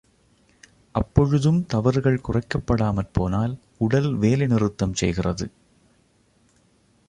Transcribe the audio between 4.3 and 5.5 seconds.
நிறுத்தம் செய்கிறது.